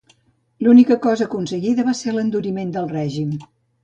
L'única 0.67 0.95
cosa 1.03 1.27
aconseguida 1.29 1.85
va 1.89 1.93
ser 1.99 2.13
l'enduriment 2.15 2.73
del 2.79 2.89
règim. 2.95 3.37